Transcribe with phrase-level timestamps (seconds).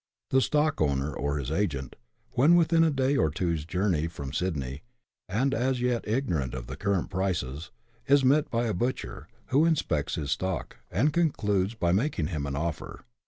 [0.31, 1.95] The stock owner or his agent,
[2.31, 4.81] when within a day or two's journey from Sydney,
[5.29, 7.69] and as yet ignorant of the current prices,
[8.07, 12.55] is met by a butcher, who inspects his stock, and concludes by making him an
[12.55, 13.03] offer.